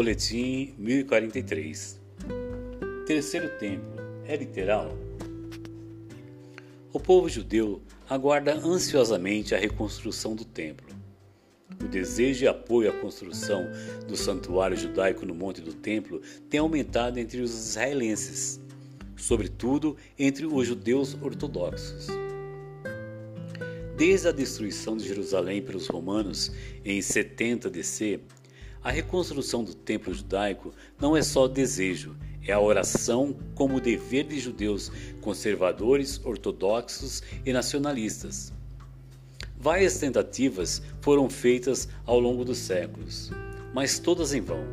[0.00, 2.00] Boletim 1043
[3.06, 4.96] Terceiro templo é literal?
[6.90, 10.88] O povo judeu aguarda ansiosamente a reconstrução do templo.
[11.78, 13.66] O desejo e apoio à construção
[14.08, 18.58] do santuário judaico no Monte do Templo tem aumentado entre os israelenses,
[19.18, 22.06] sobretudo entre os judeus ortodoxos.
[23.98, 26.50] Desde a destruição de Jerusalém pelos romanos
[26.86, 28.18] em 70 DC,
[28.82, 32.16] a reconstrução do templo judaico não é só desejo,
[32.46, 34.90] é a oração como dever de judeus
[35.20, 38.52] conservadores, ortodoxos e nacionalistas.
[39.58, 43.30] Várias tentativas foram feitas ao longo dos séculos,
[43.74, 44.64] mas todas em vão.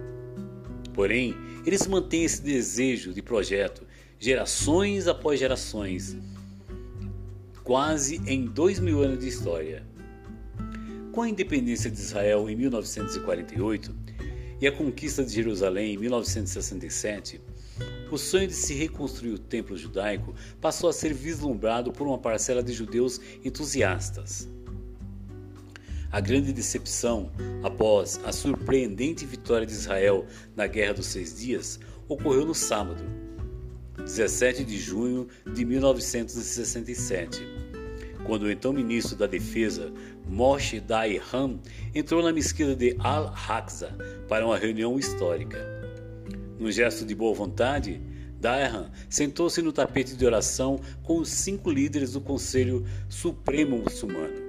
[0.94, 3.86] Porém, eles mantêm esse desejo de projeto
[4.18, 6.18] gerações após gerações,
[7.64, 9.86] quase em dois mil anos de história.
[11.12, 13.94] Com a independência de Israel em 1948
[14.59, 17.39] e a conquista de Jerusalém em 1967,
[18.11, 22.63] o sonho de se reconstruir o templo judaico passou a ser vislumbrado por uma parcela
[22.63, 24.50] de judeus entusiastas.
[26.09, 27.30] A grande decepção
[27.61, 33.03] após a surpreendente vitória de Israel na Guerra dos Seis Dias ocorreu no sábado,
[33.97, 37.67] 17 de junho de 1967
[38.28, 39.91] quando o então ministro da Defesa,
[40.30, 41.59] Moshe Dayan,
[41.95, 43.95] entrou na mesquita de Al-Aqsa
[44.28, 45.58] para uma reunião histórica.
[46.59, 48.02] Num gesto de boa vontade,
[48.39, 54.47] Dayan sentou-se no tapete de oração com os cinco líderes do Conselho Supremo Muçulmano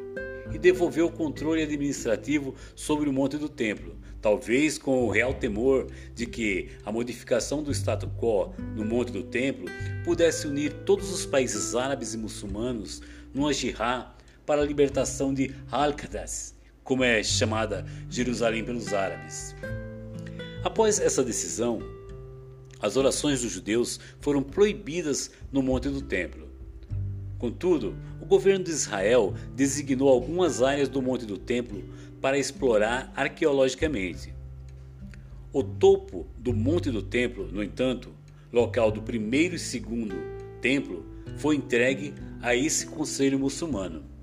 [0.52, 5.86] e devolveu o controle administrativo sobre o Monte do Templo, talvez com o real temor
[6.14, 9.66] de que a modificação do status quo no Monte do Templo
[10.04, 13.00] pudesse unir todos os países árabes e muçulmanos
[13.32, 14.17] numa jihad
[14.48, 19.54] para a libertação de Al-Qadas, como é chamada Jerusalém pelos árabes.
[20.64, 21.82] Após essa decisão,
[22.81, 26.48] as orações dos judeus foram proibidas no Monte do Templo.
[27.38, 31.84] Contudo, o governo de Israel designou algumas áreas do Monte do Templo
[32.19, 34.32] para explorar arqueologicamente.
[35.53, 38.15] O topo do Monte do Templo, no entanto,
[38.50, 40.16] local do primeiro e segundo
[40.62, 41.04] templo,
[41.36, 44.16] foi entregue a esse conselho muçulmano.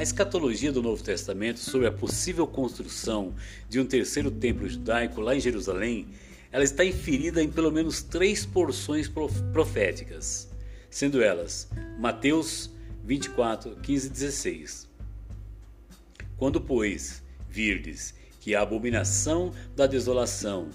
[0.00, 3.34] A escatologia do Novo Testamento sobre a possível construção
[3.68, 6.08] de um terceiro templo judaico lá em Jerusalém,
[6.50, 9.12] ela está inferida em pelo menos três porções
[9.52, 10.48] proféticas,
[10.88, 11.68] sendo elas
[11.98, 12.70] Mateus
[13.04, 14.88] 24, 15 e 16.
[16.38, 20.70] Quando, pois, virdes que a abominação da desolação,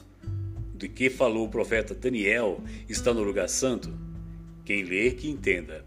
[0.76, 3.92] de que falou o profeta Daniel, está no lugar santo,
[4.64, 5.84] quem lê, que entenda.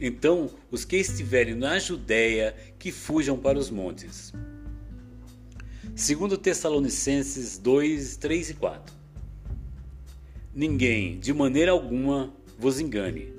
[0.00, 4.32] Então, os que estiverem na Judéia, que fujam para os montes.
[5.94, 8.94] Segundo Tessalonicenses 2, 3 e 4.
[10.54, 13.32] Ninguém, de maneira alguma, vos engane,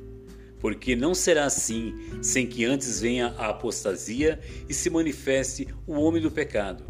[0.59, 6.21] porque não será assim sem que antes venha a apostasia e se manifeste o homem
[6.21, 6.83] do pecado,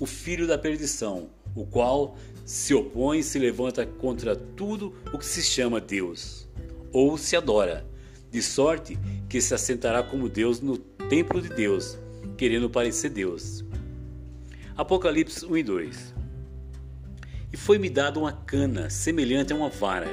[0.00, 5.26] o filho da perdição, o qual se opõe e se levanta contra tudo o que
[5.26, 6.48] se chama Deus
[6.92, 7.86] ou se adora,
[8.34, 11.96] de sorte que se assentará como Deus no templo de Deus,
[12.36, 13.64] querendo parecer Deus.
[14.76, 16.14] Apocalipse 1 e 2
[17.52, 20.08] E foi-me dada uma cana semelhante a uma vara.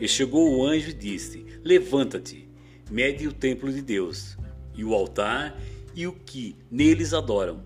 [0.00, 2.48] E chegou o anjo e disse: Levanta-te,
[2.90, 4.36] mede o templo de Deus,
[4.74, 5.56] e o altar
[5.94, 7.62] e o que neles adoram.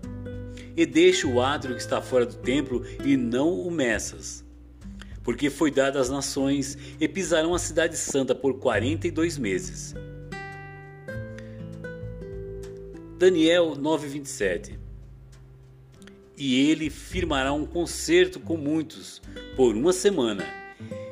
[0.77, 4.42] E deixa o átrio que está fora do templo e não o meças
[5.23, 9.95] porque foi dada às nações e pisarão a cidade santa por 42 meses.
[13.17, 14.77] Daniel 9:27
[16.37, 19.21] E ele firmará um concerto com muitos
[19.55, 20.43] por uma semana,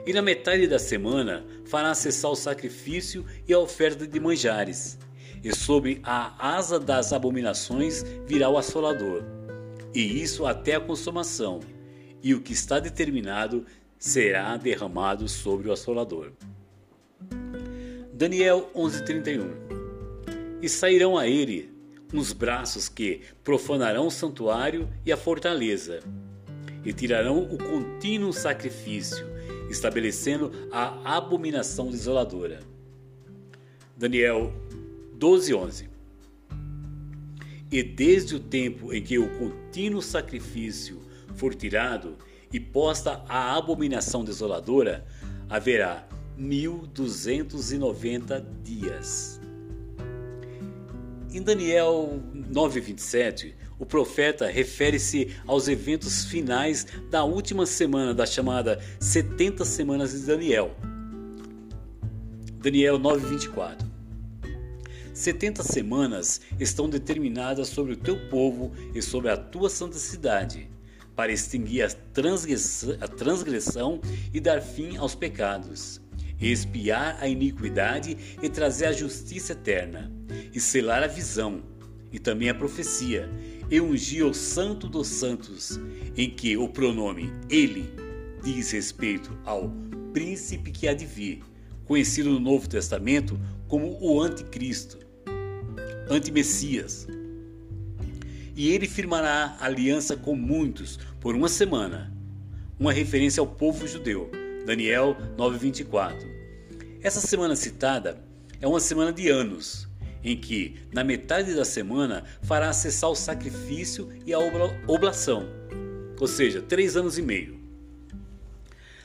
[0.06, 4.98] e na metade da semana fará cessar o sacrifício e a oferta de manjares,
[5.42, 9.24] e sobre a asa das abominações virá o assolador,
[9.94, 11.62] e isso até a consumação,
[12.22, 13.66] e o que está determinado
[14.02, 16.32] será derramado sobre o assolador.
[18.12, 19.52] Daniel 11:31
[20.60, 21.72] E sairão a ele
[22.12, 26.00] uns braços que profanarão o santuário e a fortaleza,
[26.84, 29.24] e tirarão o contínuo sacrifício,
[29.70, 32.60] estabelecendo a abominação desoladora.
[33.96, 34.52] Daniel
[35.16, 35.88] 12:11
[37.72, 41.00] E desde o tempo em que o contínuo sacrifício
[41.36, 42.18] for tirado,
[42.52, 45.06] e posta a abominação desoladora,
[45.50, 46.08] haverá
[46.38, 49.42] 1290 dias.
[51.34, 59.64] Em Daniel 9:27, o profeta refere-se aos eventos finais da última semana da chamada 70
[59.64, 60.76] semanas de Daniel.
[62.62, 63.90] Daniel 9:24.
[65.14, 70.70] 70 semanas estão determinadas sobre o teu povo e sobre a tua santa cidade,
[71.22, 74.02] para extinguir a transgressão, a transgressão
[74.34, 76.02] e dar fim aos pecados,
[76.42, 80.12] expiar a iniquidade e trazer a justiça eterna,
[80.52, 81.62] e selar a visão
[82.12, 83.30] e também a profecia,
[83.70, 85.80] e ungir o Santo dos Santos,
[86.18, 87.94] em que o pronome ele
[88.44, 89.72] diz respeito ao
[90.14, 91.44] príncipe que há de vir,
[91.86, 94.98] conhecido no Novo Testamento como o Anticristo
[96.10, 97.08] anti-Messias.
[98.56, 102.12] E ele firmará aliança com muitos por uma semana.
[102.80, 104.30] Uma referência ao povo judeu.
[104.66, 106.28] Daniel 9:24.
[107.02, 108.22] Essa semana citada
[108.60, 109.88] é uma semana de anos,
[110.24, 114.40] em que, na metade da semana, fará cessar o sacrifício e a
[114.88, 115.48] oblação,
[116.20, 117.60] ou seja, três anos e meio.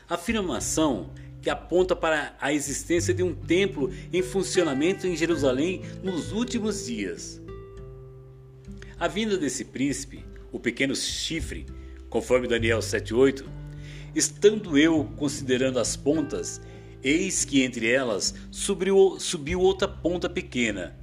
[0.08, 1.10] A afirmação
[1.40, 7.40] que aponta para a existência de um templo em funcionamento em Jerusalém nos últimos dias.
[8.98, 11.66] A vinda desse príncipe, o pequeno chifre,
[12.08, 13.44] conforme Daniel 7:8,
[14.14, 16.62] estando eu considerando as pontas,
[17.04, 20.96] eis que entre elas subiu, subiu outra ponta pequena,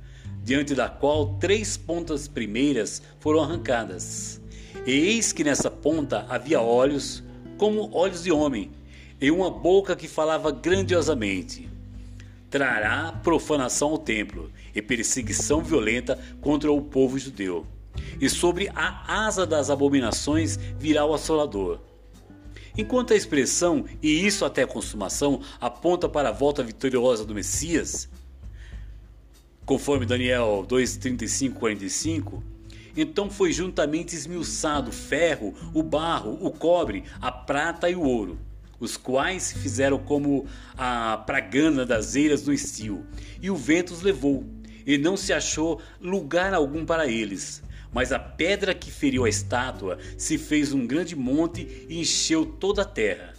[0.43, 4.41] diante da qual três pontas primeiras foram arrancadas.
[4.87, 7.23] E eis que nessa ponta havia olhos,
[7.59, 8.71] como olhos de homem,
[9.21, 11.69] e uma boca que falava grandiosamente.
[12.49, 17.67] Trará profanação ao templo e perseguição violenta contra o povo judeu.
[18.19, 21.79] E sobre a asa das abominações virá o assolador.
[22.77, 28.09] Enquanto a expressão e isso até a consumação aponta para a volta vitoriosa do Messias,
[29.65, 32.43] conforme Daniel 2:35 45,
[32.97, 38.39] então foi juntamente esmiuçado o ferro, o barro, o cobre, a prata e o ouro
[38.83, 40.45] os quais se fizeram como
[40.77, 43.05] a pragana das eiras do estio,
[43.41, 44.43] e o vento os levou,
[44.85, 47.63] e não se achou lugar algum para eles.
[47.93, 52.81] Mas a pedra que feriu a estátua se fez um grande monte e encheu toda
[52.81, 53.33] a terra.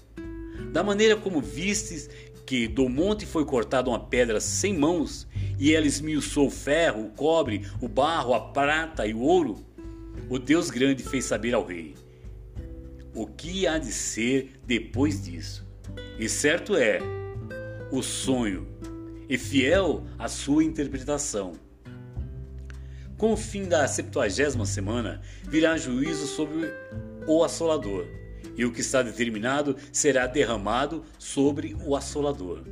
[0.73, 2.09] Da maneira como vistes
[2.47, 5.27] que do monte foi cortada uma pedra sem mãos,
[5.59, 9.65] e ela esmiuçou o ferro, o cobre, o barro, a prata e o ouro,
[10.29, 11.95] o Deus grande fez saber ao rei
[13.15, 15.65] o que há de ser depois disso.
[16.19, 16.99] E certo é,
[17.93, 18.67] o sonho,
[19.29, 21.53] e fiel à sua interpretação.
[23.25, 26.71] Com o fim da septuagésima semana, virá juízo sobre
[27.27, 28.05] o assolador,
[28.55, 32.65] e o que está determinado será derramado sobre o assolador.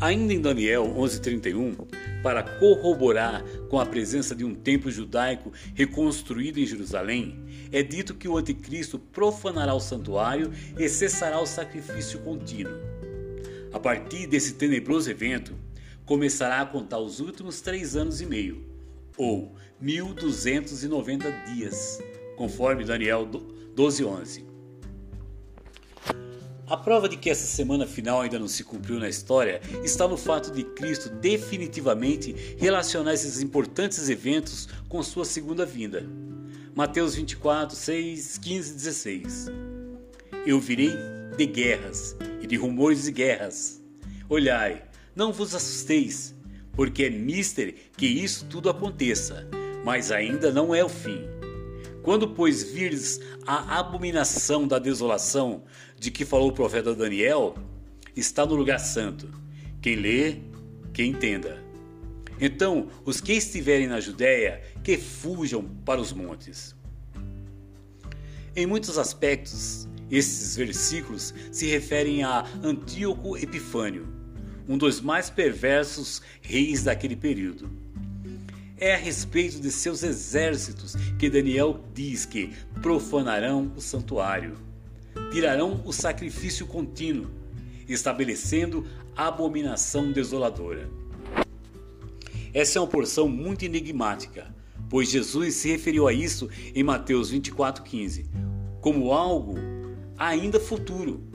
[0.00, 1.86] Ainda em Daniel 11:31,
[2.22, 8.26] para corroborar com a presença de um templo judaico reconstruído em Jerusalém, é dito que
[8.26, 12.80] o anticristo profanará o santuário e cessará o sacrifício contínuo.
[13.70, 15.54] A partir desse tenebroso evento,
[16.06, 18.72] começará a contar os últimos três anos e meio,
[19.16, 21.98] ou 1290 dias,
[22.36, 23.26] conforme Daniel
[23.74, 24.44] 12:11.
[26.66, 30.16] A prova de que essa semana final ainda não se cumpriu na história está no
[30.16, 36.06] fato de Cristo definitivamente relacionar esses importantes eventos com sua segunda vinda.
[36.74, 39.46] Mateus 24, 6, 15 e 16.
[40.46, 40.90] Eu virei
[41.36, 43.82] de guerras e de rumores de guerras.
[44.28, 44.84] Olhai,
[45.14, 46.33] não vos assusteis,
[46.76, 49.48] porque é mister que isso tudo aconteça,
[49.84, 51.22] mas ainda não é o fim.
[52.02, 55.64] Quando, pois, vires a abominação da desolação
[55.98, 57.54] de que falou o profeta Daniel,
[58.14, 59.28] está no lugar santo.
[59.80, 60.36] Quem lê,
[60.92, 61.62] que entenda.
[62.40, 66.74] Então, os que estiverem na Judéia, que fujam para os montes.
[68.54, 74.06] Em muitos aspectos, esses versículos se referem a Antíoco Epifânio,
[74.68, 77.70] um dos mais perversos reis daquele período.
[78.76, 82.52] É a respeito de seus exércitos que Daniel diz que
[82.82, 84.56] profanarão o santuário,
[85.30, 87.30] tirarão o sacrifício contínuo,
[87.88, 90.88] estabelecendo abominação desoladora.
[92.52, 94.54] Essa é uma porção muito enigmática,
[94.88, 98.26] pois Jesus se referiu a isso em Mateus 24,15,
[98.80, 99.56] como algo
[100.16, 101.33] ainda futuro.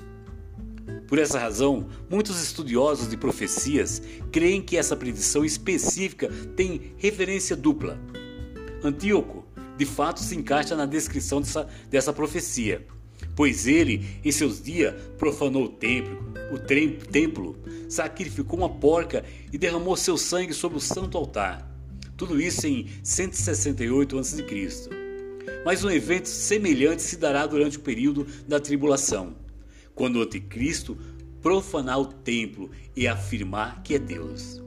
[1.10, 4.00] Por essa razão, muitos estudiosos de profecias
[4.32, 8.00] creem que essa predição específica tem referência dupla.
[8.84, 9.44] Antíoco,
[9.76, 12.86] de fato, se encaixa na descrição dessa, dessa profecia,
[13.36, 17.58] pois ele, em seus dias, profanou o templo, o templo,
[17.90, 21.68] sacrificou uma porca e derramou seu sangue sobre o santo altar.
[22.16, 24.46] Tudo isso em 168 a.C.
[25.66, 29.36] Mas um evento semelhante se dará durante o período da tribulação,
[30.00, 30.98] quando o anticristo
[31.42, 34.64] profanar o templo e afirmar que é Deus.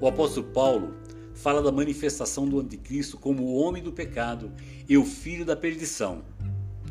[0.00, 0.94] O apóstolo Paulo
[1.32, 4.50] fala da manifestação do anticristo como o homem do pecado
[4.88, 6.24] e o filho da perdição,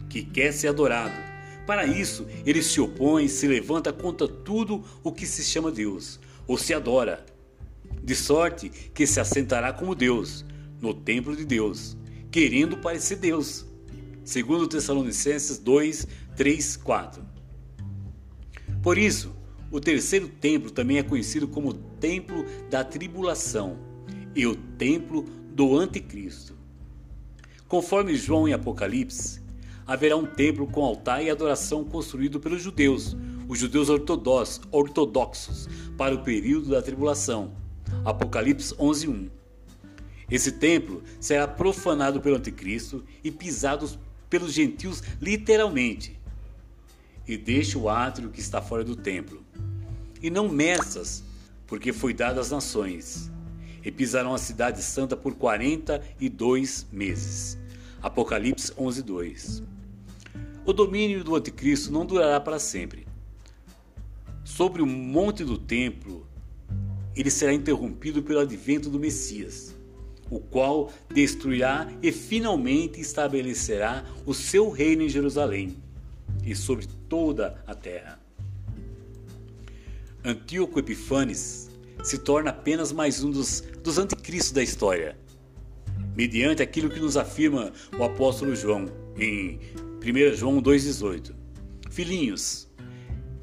[0.10, 1.14] que quer ser adorado.
[1.66, 6.58] Para isso, ele se opõe se levanta contra tudo o que se chama Deus, ou
[6.58, 7.26] se adora,
[8.02, 10.46] de sorte que se assentará como Deus,
[10.80, 11.98] no templo de Deus,
[12.32, 13.67] querendo parecer Deus.
[14.28, 16.06] Segundo Tessalonicenses 2,
[16.36, 17.24] 3, 4.
[18.84, 19.34] Por isso,
[19.72, 23.78] o terceiro templo também é conhecido como templo da tribulação
[24.36, 26.58] e o templo do anticristo.
[27.70, 29.42] Conforme João em Apocalipse,
[29.86, 33.16] haverá um templo com altar e adoração construído pelos judeus,
[33.48, 37.54] os judeus ortodoxos, para o período da tribulação.
[38.04, 39.30] Apocalipse 11:1.
[40.30, 43.88] Esse templo será profanado pelo anticristo e pisado
[44.30, 46.20] pelos gentios literalmente.
[47.28, 49.44] E deixa o átrio que está fora do templo.
[50.22, 51.24] E não meças,
[51.66, 53.30] porque foi dado às nações
[53.88, 57.58] e pisarão a cidade santa por 42 meses.
[58.02, 59.64] Apocalipse 11:2.
[60.66, 63.08] O domínio do anticristo não durará para sempre.
[64.44, 66.28] Sobre o monte do templo,
[67.16, 69.74] ele será interrompido pelo advento do Messias,
[70.30, 75.78] o qual destruirá e finalmente estabelecerá o seu reino em Jerusalém
[76.46, 78.20] e sobre toda a terra.
[80.24, 81.70] Antíoco Epifanes
[82.04, 85.18] se torna apenas mais um dos, dos anticristos da história,
[86.16, 88.86] mediante aquilo que nos afirma o apóstolo João
[89.18, 89.60] em
[90.02, 91.34] 1 João 2,18.
[91.90, 92.68] Filhinhos,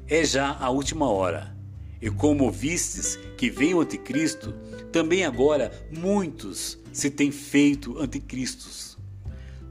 [0.07, 1.54] é já a última hora,
[2.01, 4.53] e como vistes que vem o anticristo,
[4.91, 8.97] também agora muitos se têm feito anticristos.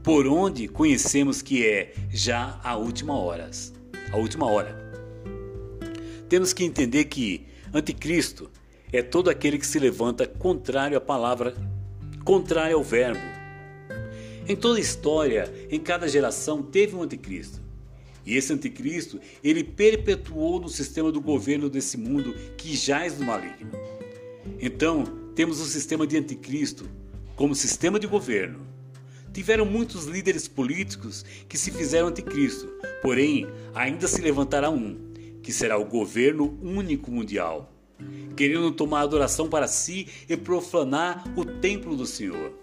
[0.03, 3.49] Por onde conhecemos que é já a última hora.
[4.11, 4.85] A última hora.
[6.29, 8.49] Temos que entender que anticristo
[8.93, 11.55] é todo aquele que se levanta contrário à palavra,
[12.23, 13.19] contrário ao verbo.
[14.47, 17.64] Em toda a história, em cada geração, teve um anticristo.
[18.25, 23.71] E esse anticristo, ele perpetuou no sistema do governo desse mundo que jaz no maligno.
[24.59, 25.03] Então,
[25.35, 26.89] temos o sistema de anticristo
[27.35, 28.65] como sistema de governo.
[29.33, 32.67] Tiveram muitos líderes políticos que se fizeram anticristo,
[33.01, 35.13] porém, ainda se levantará um,
[35.43, 37.75] que será o governo único mundial
[38.35, 42.53] querendo tomar adoração para si e profanar o templo do Senhor.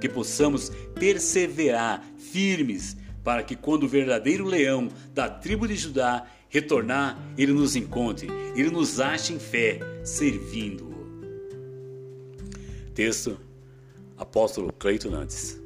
[0.00, 7.18] Que possamos perseverar firmes para que quando o verdadeiro leão da tribo de Judá retornar,
[7.38, 10.90] ele nos encontre, ele nos ache em fé, servindo-o.
[12.94, 13.38] Texto
[14.16, 15.60] Apóstolo Cleiton Nantes.